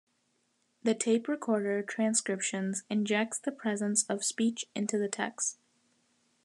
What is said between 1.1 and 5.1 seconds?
recorder transcriptions injects the presence of speech into the